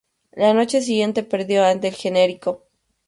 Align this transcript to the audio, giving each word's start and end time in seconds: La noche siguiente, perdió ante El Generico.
La 0.31 0.51
noche 0.55 0.81
siguiente, 0.81 1.21
perdió 1.21 1.63
ante 1.63 1.87
El 1.89 1.93
Generico. 1.93 2.63